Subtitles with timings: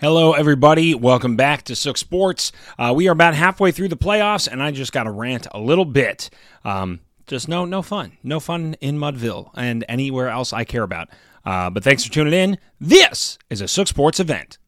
[0.00, 0.94] Hello, everybody.
[0.94, 2.52] Welcome back to Sook Sports.
[2.78, 5.58] Uh, we are about halfway through the playoffs, and I just got to rant a
[5.58, 6.30] little bit.
[6.64, 11.08] Um, just no, no fun, no fun in Mudville and anywhere else I care about.
[11.44, 12.58] Uh, but thanks for tuning in.
[12.80, 14.58] This is a Sook Sports event.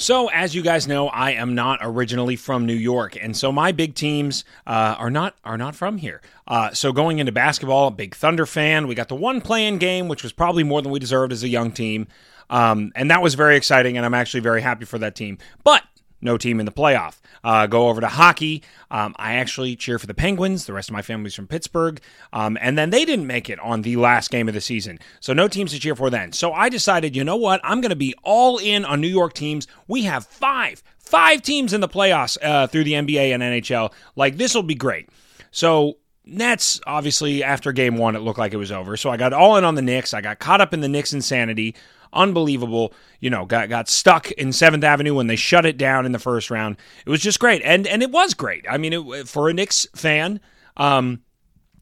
[0.00, 3.72] So, as you guys know, I am not originally from New York, and so my
[3.72, 6.22] big teams uh, are not are not from here.
[6.46, 8.86] Uh, so, going into basketball, big Thunder fan.
[8.86, 11.48] We got the one play-in game, which was probably more than we deserved as a
[11.48, 12.06] young team,
[12.48, 13.96] um, and that was very exciting.
[13.96, 15.36] And I'm actually very happy for that team.
[15.64, 15.82] But
[16.20, 17.20] no team in the playoff.
[17.44, 18.62] Uh, go over to hockey.
[18.90, 20.66] Um, I actually cheer for the Penguins.
[20.66, 22.00] The rest of my family's from Pittsburgh.
[22.32, 24.98] Um, and then they didn't make it on the last game of the season.
[25.20, 26.32] So no teams to cheer for then.
[26.32, 27.60] So I decided, you know what?
[27.62, 29.66] I'm going to be all in on New York teams.
[29.86, 33.92] We have five, five teams in the playoffs uh, through the NBA and NHL.
[34.16, 35.08] Like, this will be great.
[35.50, 38.96] So Nets, obviously, after game one, it looked like it was over.
[38.96, 40.12] So I got all in on the Knicks.
[40.12, 41.74] I got caught up in the Knicks insanity
[42.12, 42.92] unbelievable.
[43.20, 46.18] You know, got got stuck in Seventh Avenue when they shut it down in the
[46.18, 46.76] first round.
[47.06, 48.64] It was just great, and and it was great.
[48.68, 50.40] I mean, it, for a Knicks fan.
[50.76, 51.22] Um,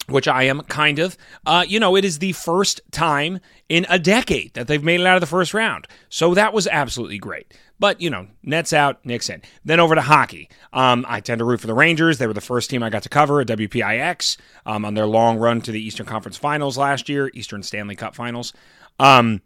[0.09, 1.17] which I am kind of.
[1.45, 5.07] Uh, you know, it is the first time in a decade that they've made it
[5.07, 5.87] out of the first round.
[6.09, 7.53] So that was absolutely great.
[7.79, 9.43] But, you know, Nets out, Knicks in.
[9.65, 10.49] Then over to hockey.
[10.73, 12.19] Um, I tend to root for the Rangers.
[12.19, 15.39] They were the first team I got to cover at WPIX um, on their long
[15.39, 18.53] run to the Eastern Conference Finals last year, Eastern Stanley Cup Finals.
[18.99, 19.43] Um,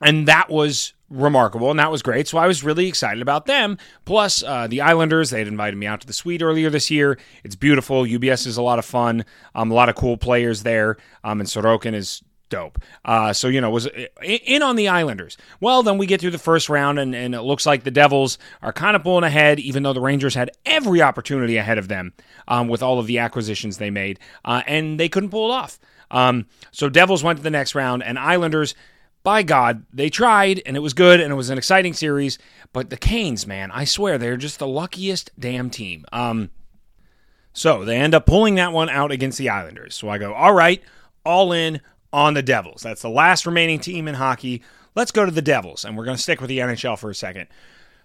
[0.00, 2.26] and that was remarkable and that was great.
[2.28, 3.78] So I was really excited about them.
[4.04, 7.18] Plus, uh, the Islanders, they had invited me out to the suite earlier this year.
[7.44, 8.02] It's beautiful.
[8.02, 9.24] UBS is a lot of fun.
[9.54, 10.96] Um, a lot of cool players there.
[11.22, 12.78] Um, and Sorokin is dope.
[13.04, 13.88] Uh, so, you know, was
[14.22, 15.36] in on the Islanders.
[15.60, 18.38] Well, then we get through the first round, and, and it looks like the Devils
[18.62, 22.12] are kind of pulling ahead, even though the Rangers had every opportunity ahead of them
[22.48, 25.78] um, with all of the acquisitions they made, uh, and they couldn't pull it off.
[26.10, 28.76] Um, so, Devils went to the next round, and Islanders
[29.26, 32.38] by God, they tried and it was good and it was an exciting series.
[32.72, 36.04] But the Canes, man, I swear they're just the luckiest damn team.
[36.12, 36.50] Um,
[37.52, 39.96] so they end up pulling that one out against the Islanders.
[39.96, 40.80] So I go, all right,
[41.24, 41.80] all in
[42.12, 42.82] on the Devils.
[42.82, 44.62] That's the last remaining team in hockey.
[44.94, 47.14] Let's go to the Devils, and we're going to stick with the NHL for a
[47.14, 47.48] second.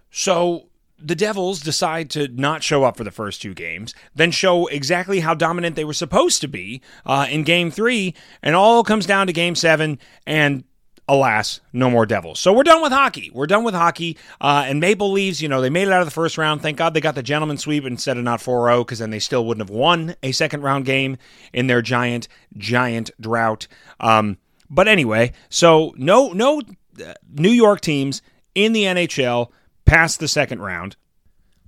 [0.10, 4.66] So the Devils decide to not show up for the first two games, then show
[4.66, 9.06] exactly how dominant they were supposed to be uh, in game three, and all comes
[9.06, 10.64] down to game seven, and
[11.12, 12.40] alas, no more Devils.
[12.40, 13.30] So we're done with hockey.
[13.34, 14.18] We're done with hockey.
[14.40, 16.62] Uh, and Maple Leafs, you know, they made it out of the first round.
[16.62, 19.20] Thank God they got the gentleman sweep instead of not 4 0, because then they
[19.20, 21.18] still wouldn't have won a second round game
[21.52, 23.68] in their giant, giant drought.
[24.00, 24.38] Um,
[24.70, 26.62] but anyway, so no, no
[27.06, 28.22] uh, New York teams
[28.56, 29.50] in the NHL
[29.84, 30.96] past the second round.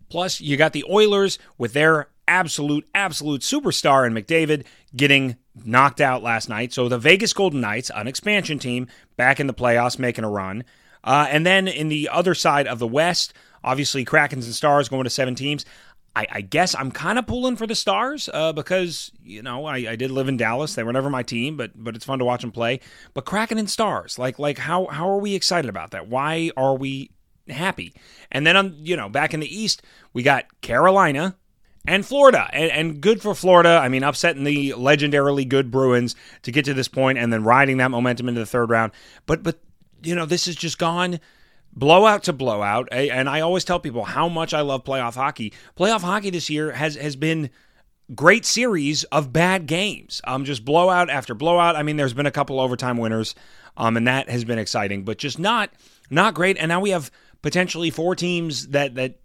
[0.10, 6.24] Plus, you got the Oilers with their absolute, absolute superstar in McDavid getting knocked out
[6.24, 6.74] last night.
[6.74, 10.64] So the Vegas Golden Knights, an expansion team, back in the playoffs, making a run.
[11.04, 15.04] Uh, and then in the other side of the West, obviously Krakens and Stars going
[15.04, 15.66] to seven teams.
[16.16, 19.78] I, I guess I'm kind of pulling for the Stars uh, because you know I,
[19.78, 20.76] I, did live in Dallas.
[20.76, 22.82] They were never my team, but but it's fun to watch them play.
[23.16, 26.08] But Kraken and Stars, like like how how are we excited about that?
[26.08, 27.10] Why are we
[27.50, 27.96] happy?
[28.32, 29.82] And then on you know back in the East,
[30.14, 31.36] we got Carolina,
[31.86, 32.50] and Florida.
[32.54, 33.80] And, and, good for Florida.
[33.82, 37.78] I mean, upsetting the legendarily good Bruins to get to this point and then riding
[37.78, 38.92] that momentum into the third round.
[39.26, 39.60] But, but
[40.02, 41.20] you know, this has just gone
[41.76, 42.88] blowout to blowout.
[42.92, 45.54] And I always tell people how much I love playoff hockey.
[45.78, 47.50] Playoff hockey this year has, has been
[48.14, 50.22] great series of bad games.
[50.26, 51.76] Um, just blowout after blowout.
[51.76, 53.36] I mean, there's been a couple overtime winners,
[53.78, 55.72] um, and that has been exciting, but just not
[56.10, 56.58] not great.
[56.58, 57.12] And now we have
[57.44, 59.16] potentially four teams that that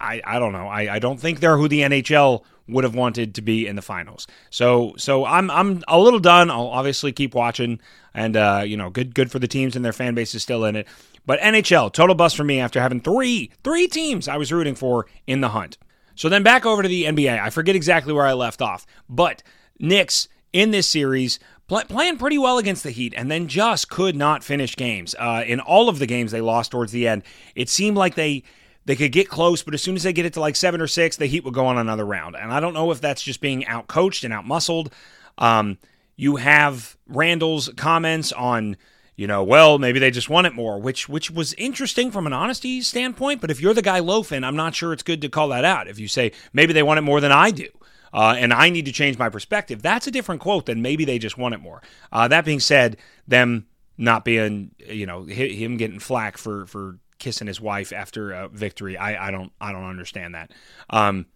[0.00, 0.66] I, I don't know.
[0.66, 3.82] I, I don't think they're who the NHL would have wanted to be in the
[3.82, 4.26] finals.
[4.50, 6.50] So so I'm I'm a little done.
[6.50, 7.80] I'll obviously keep watching,
[8.12, 10.64] and uh, you know, good good for the teams and their fan base is still
[10.64, 10.88] in it.
[11.24, 15.06] But NHL total bust for me after having three three teams I was rooting for
[15.26, 15.78] in the hunt.
[16.16, 17.38] So then back over to the NBA.
[17.38, 19.42] I forget exactly where I left off, but
[19.78, 24.16] Knicks in this series play, playing pretty well against the Heat, and then just could
[24.16, 25.14] not finish games.
[25.18, 27.22] Uh, in all of the games they lost towards the end,
[27.54, 28.42] it seemed like they
[28.86, 30.86] they could get close, but as soon as they get it to like seven or
[30.86, 32.36] six, the Heat would go on another round.
[32.36, 34.92] And I don't know if that's just being outcoached and outmuscled.
[35.38, 35.78] Um,
[36.14, 38.76] you have Randle's comments on,
[39.16, 42.32] you know, well, maybe they just want it more, which which was interesting from an
[42.32, 43.40] honesty standpoint.
[43.40, 45.88] But if you're the guy loafing, I'm not sure it's good to call that out.
[45.88, 47.68] If you say maybe they want it more than I do.
[48.16, 49.82] Uh, and I need to change my perspective.
[49.82, 51.82] That's a different quote than maybe they just want it more.
[52.10, 52.96] Uh, that being said,
[53.28, 53.66] them
[53.98, 58.96] not being, you know, him getting flack for for kissing his wife after a victory.
[58.96, 60.52] I, I don't I don't understand that.
[60.88, 61.26] Um,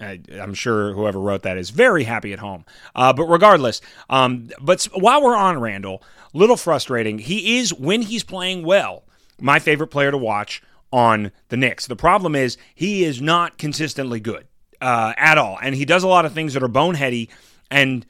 [0.00, 2.64] I, am sure whoever wrote that is very happy at home.
[2.94, 7.18] Uh, but regardless, um, but while we're on Randle, little frustrating.
[7.18, 9.04] He is when he's playing well,
[9.40, 10.62] my favorite player to watch
[10.92, 11.86] on the Knicks.
[11.86, 14.46] The problem is he is not consistently good
[14.80, 17.28] uh, at all, and he does a lot of things that are boneheady
[17.70, 18.06] and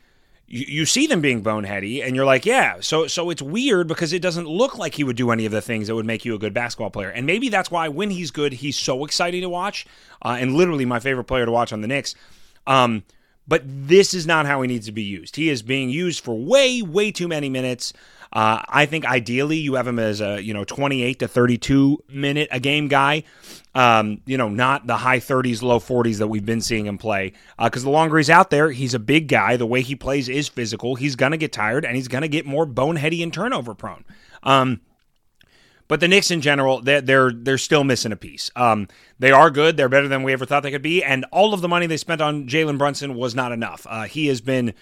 [0.48, 2.76] you, you see them being boneheady and you're like, yeah.
[2.80, 5.60] So so it's weird because it doesn't look like he would do any of the
[5.60, 7.10] things that would make you a good basketball player.
[7.10, 9.86] And maybe that's why when he's good, he's so exciting to watch.
[10.22, 12.14] Uh, and literally my favorite player to watch on the Knicks.
[12.66, 13.04] Um,
[13.48, 15.36] but this is not how he needs to be used.
[15.36, 17.94] He is being used for way, way too many minutes.
[18.30, 22.48] Uh, I think ideally you have him as a you know 28 to 32 minute
[22.52, 23.24] a game guy.
[23.74, 27.32] Um, you know, not the high 30s, low 40s that we've been seeing him play.
[27.58, 29.56] Because uh, the longer he's out there, he's a big guy.
[29.56, 30.96] The way he plays is physical.
[30.96, 34.04] He's to get tired and he's to get more boneheady and turnover prone.
[34.42, 34.80] Um,
[35.88, 38.50] but the Knicks in general, they're they're, they're still missing a piece.
[38.54, 38.88] Um,
[39.18, 39.76] they are good.
[39.76, 41.02] They're better than we ever thought they could be.
[41.02, 43.86] And all of the money they spent on Jalen Brunson was not enough.
[43.88, 44.74] Uh, he has been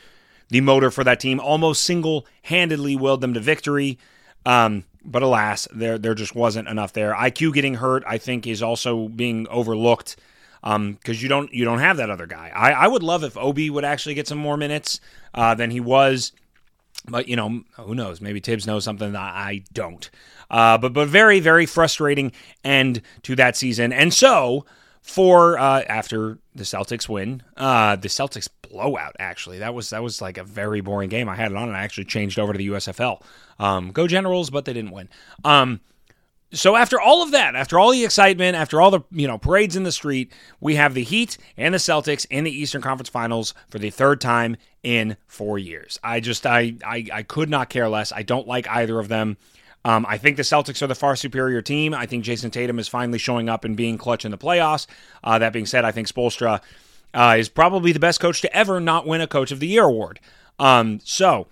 [0.48, 3.98] the motor for that team, almost single handedly willed them to victory.
[4.44, 7.14] Um, but alas, there there just wasn't enough there.
[7.14, 10.16] IQ getting hurt, I think, is also being overlooked
[10.60, 12.50] because um, you don't you don't have that other guy.
[12.54, 15.00] I, I would love if Obi would actually get some more minutes
[15.34, 16.32] uh, than he was,
[17.08, 18.20] but you know who knows?
[18.20, 20.08] Maybe Thibs knows something that I don't.
[20.50, 22.32] Uh, but but very very frustrating
[22.64, 24.64] end to that season, and so
[25.06, 29.14] for uh, after the Celtics win, uh, the Celtics blowout.
[29.20, 31.28] Actually, that was that was like a very boring game.
[31.28, 33.22] I had it on, and I actually changed over to the USFL.
[33.58, 35.08] Um, go Generals, but they didn't win.
[35.44, 35.80] Um,
[36.52, 39.76] so after all of that, after all the excitement, after all the you know parades
[39.76, 43.54] in the street, we have the Heat and the Celtics in the Eastern Conference Finals
[43.68, 45.98] for the third time in four years.
[46.02, 48.12] I just I I, I could not care less.
[48.12, 49.36] I don't like either of them.
[49.84, 51.94] Um, I think the Celtics are the far superior team.
[51.94, 54.88] I think Jayson Tatum is finally showing up and being clutch in the playoffs.
[55.22, 56.60] Uh, that being said, I think Spoelstra
[57.14, 59.84] uh, is probably the best coach to ever not win a Coach of the Year
[59.84, 60.18] award.
[60.58, 61.46] Um, so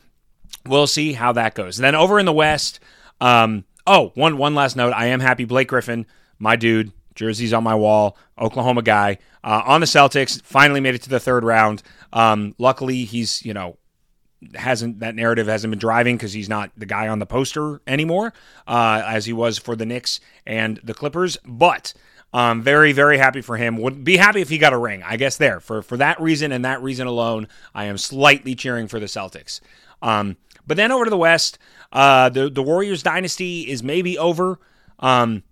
[0.67, 1.79] we'll see how that goes.
[1.79, 2.81] And then over in the West,
[3.21, 4.93] um, oh, one one last note.
[4.93, 6.07] I am happy Blake Griffin,
[6.39, 11.03] my dude, jerseys on my wall, Oklahoma guy, uh, on the Celtics, finally made it
[11.03, 11.83] to the third round.
[12.13, 13.77] Um, luckily, he's you know
[14.55, 18.33] hasn't that narrative hasn't been driving because he's not the guy on the poster anymore,
[18.67, 21.37] uh, as he was for the Knicks and the Clippers.
[21.45, 21.95] But
[22.33, 23.79] um, very, very happy for him.
[23.79, 25.03] Would be happy if he got a ring.
[25.05, 28.89] I guess there for for that reason and that reason alone, I am slightly cheering
[28.89, 29.61] for the Celtics.
[30.03, 31.59] Um, but then over to the West,
[31.93, 34.59] uh, the the Warriors dynasty is maybe over.
[34.99, 35.43] Um,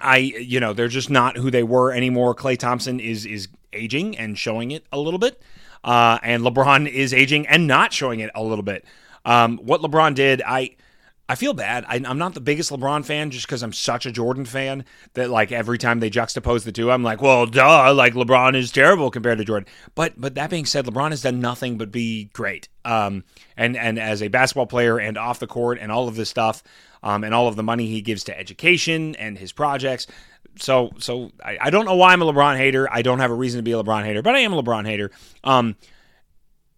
[0.00, 2.34] I you know they're just not who they were anymore.
[2.34, 5.42] Klay Thompson is is aging and showing it a little bit.
[5.84, 8.84] Uh, and LeBron is aging and not showing it a little bit.
[9.24, 10.76] Um, what LeBron did, I
[11.30, 11.84] I feel bad.
[11.86, 15.28] I, am not the biggest LeBron fan just because I'm such a Jordan fan that
[15.28, 19.10] like every time they juxtapose the two, I'm like, well, duh, like LeBron is terrible
[19.10, 19.68] compared to Jordan.
[19.94, 22.68] But but that being said, LeBron has done nothing but be great.
[22.86, 23.24] Um,
[23.58, 26.62] and and as a basketball player and off the court and all of this stuff,
[27.02, 30.06] um, and all of the money he gives to education and his projects,
[30.56, 32.88] so so I, I, don't know why I'm a LeBron hater.
[32.90, 34.86] I don't have a reason to be a LeBron hater, but I am a LeBron
[34.86, 35.10] hater.
[35.44, 35.76] Um,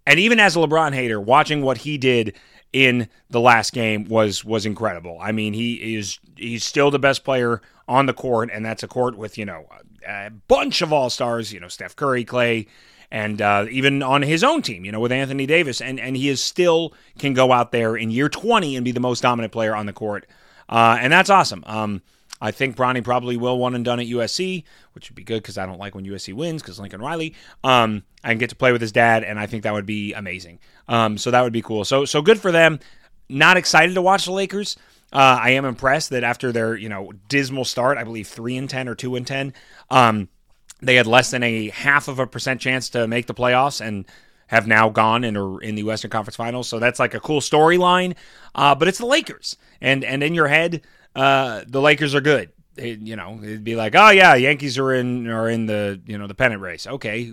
[0.06, 2.34] and even as a LeBron hater, watching what he did
[2.72, 5.18] in the last game was was incredible.
[5.20, 8.88] I mean, he is he's still the best player on the court, and that's a
[8.88, 9.66] court with you know
[10.06, 11.52] a bunch of all stars.
[11.52, 12.66] You know, Steph Curry, Klay,
[13.10, 16.28] And uh, even on his own team, you know, with Anthony Davis, and and he
[16.28, 19.74] is still can go out there in year 20 and be the most dominant player
[19.74, 20.26] on the court,
[20.68, 21.64] uh, and that's awesome.
[21.66, 22.02] Um,
[22.40, 25.58] I think Bronny probably will one and done at USC, which would be good because
[25.58, 27.34] I don't like when USC wins because Lincoln Riley.
[27.62, 30.14] Um, I can get to play with his dad, and I think that would be
[30.14, 30.58] amazing.
[30.88, 31.84] Um, so that would be cool.
[31.84, 32.80] So so good for them.
[33.28, 34.76] Not excited to watch the Lakers.
[35.12, 38.70] Uh, I am impressed that after their you know dismal start, I believe three and
[38.70, 39.52] ten or two and ten,
[39.90, 40.28] um,
[40.80, 44.06] they had less than a half of a percent chance to make the playoffs, and
[44.46, 46.68] have now gone and are in the Western Conference Finals.
[46.68, 48.16] So that's like a cool storyline.
[48.52, 50.82] Uh, but it's the Lakers, and and in your head,
[51.14, 52.50] uh, the Lakers are good.
[52.76, 56.16] It, you know, it'd be like, oh yeah, Yankees are in are in the you
[56.16, 56.86] know the pennant race.
[56.86, 57.32] Okay,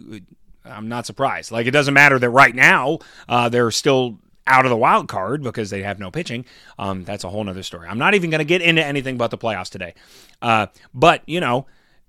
[0.65, 1.51] I'm not surprised.
[1.51, 5.43] Like it doesn't matter that right now uh, they're still out of the wild card
[5.43, 6.45] because they have no pitching.
[6.79, 7.87] Um, that's a whole nother story.
[7.87, 9.93] I'm not even going to get into anything but the playoffs today.
[10.41, 11.67] Uh, but you know,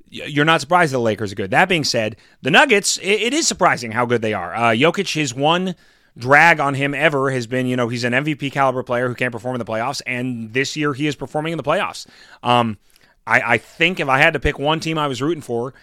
[0.08, 1.50] you're not surprised the Lakers are good.
[1.50, 4.54] That being said, the Nuggets, it, it is surprising how good they are.
[4.54, 5.74] Uh, Jokic, his one
[6.16, 9.32] drag on him ever has been, you know, he's an MVP caliber player who can't
[9.32, 12.06] perform in the playoffs, and this year he is performing in the playoffs.
[12.42, 12.78] Um,
[13.26, 15.74] I, I, think if I had to pick one team I was rooting for,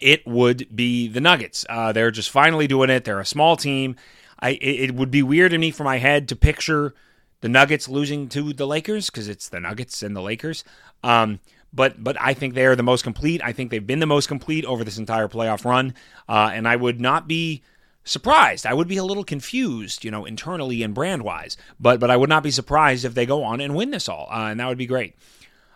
[0.00, 1.64] it would be the Nuggets.
[1.68, 3.04] Uh, they're just finally doing it.
[3.04, 3.96] They're a small team.
[4.38, 6.94] I it, it would be weird to me for my head to picture
[7.40, 10.64] the Nuggets losing to the Lakers because it's the Nuggets and the Lakers.
[11.02, 11.40] Um,
[11.72, 13.40] but but I think they are the most complete.
[13.42, 15.94] I think they've been the most complete over this entire playoff run,
[16.28, 17.62] uh, and I would not be
[18.10, 18.66] surprised.
[18.66, 22.16] I would be a little confused, you know, internally and brand wise, but but I
[22.16, 24.68] would not be surprised if they go on and win this all, uh, and that
[24.68, 25.14] would be great.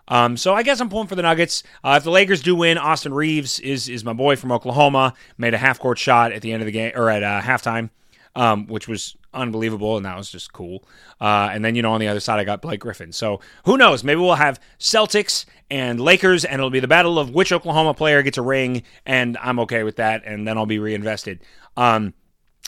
[0.08, 1.62] Um, so I guess I'm pulling for the Nuggets.
[1.82, 5.14] Uh, if the Lakers do win, Austin Reaves is is my boy from Oklahoma.
[5.38, 7.90] Made a half court shot at the end of the game or at uh, halftime,
[8.34, 10.84] um, which was unbelievable, and that was just cool.
[11.20, 13.12] Uh, and then you know on the other side I got Blake Griffin.
[13.12, 14.04] So who knows?
[14.04, 18.22] Maybe we'll have Celtics and Lakers, and it'll be the battle of which Oklahoma player
[18.22, 21.40] gets a ring, and I'm okay with that, and then I'll be reinvested.
[21.76, 22.12] Um,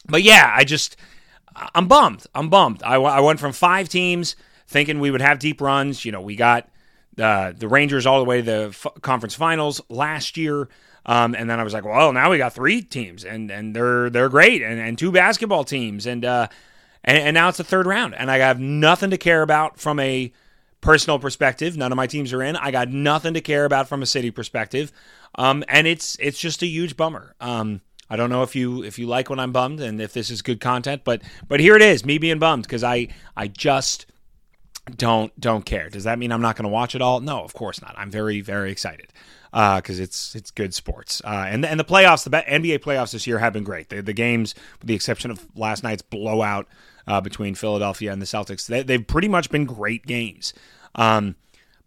[0.09, 0.97] but yeah, I just
[1.75, 2.27] I'm bummed.
[2.35, 2.83] I'm bummed.
[2.83, 4.37] I, I went from five teams
[4.67, 6.05] thinking we would have deep runs.
[6.05, 6.69] You know, we got
[7.19, 10.69] uh, the Rangers all the way to the f- conference finals last year.
[11.07, 14.11] Um, and then I was like, well, now we got three teams, and and they're
[14.11, 16.49] they're great, and, and two basketball teams, and, uh,
[17.05, 20.01] and and now it's the third round, and I have nothing to care about from
[20.01, 20.33] a
[20.81, 21.77] personal perspective.
[21.77, 22.57] None of my teams are in.
[22.57, 24.91] I got nothing to care about from a city perspective,
[25.37, 27.37] um, and it's it's just a huge bummer.
[27.41, 30.31] Um, I don't know if you if you like when I'm bummed and if this
[30.31, 34.07] is good content, but but here it is, me being bummed because I I just
[34.95, 35.91] don't don't care.
[35.91, 37.21] Does that mean I'm not going to watch it all?
[37.21, 37.95] No, of course not.
[37.99, 39.13] I'm very very excited
[39.51, 41.23] because uh, it's it's good sports.
[41.25, 43.89] Uh, and and the playoffs, the NBA playoffs this year have been great.
[43.89, 46.69] The, the games, with the exception of last night's blowout
[47.07, 50.53] uh, between Philadelphia and the Celtics, they, have pretty much been great games.
[50.95, 51.37] Um,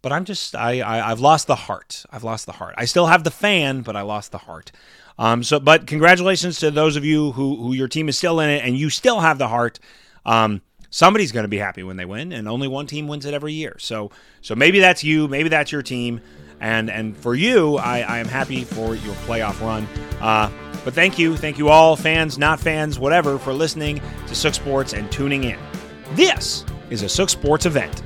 [0.01, 2.05] but I'm just I, I have lost the heart.
[2.11, 2.75] I've lost the heart.
[2.77, 4.71] I still have the fan, but I lost the heart.
[5.19, 8.49] Um, so, but congratulations to those of you who who your team is still in
[8.49, 9.77] it and you still have the heart.
[10.25, 13.33] Um, somebody's going to be happy when they win, and only one team wins it
[13.33, 13.75] every year.
[13.79, 14.11] So,
[14.41, 16.21] so maybe that's you, maybe that's your team,
[16.61, 19.87] and and for you, I, I am happy for your playoff run.
[20.21, 20.49] Uh,
[20.85, 24.93] but thank you, thank you all, fans, not fans, whatever, for listening to Sook Sports
[24.93, 25.59] and tuning in.
[26.13, 28.01] This is a Sook Sports event.